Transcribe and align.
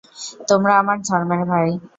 তোমরা 0.49 0.73
আমার 0.81 0.97
ধর্মের 1.01 1.41
ভাই। 1.51 1.69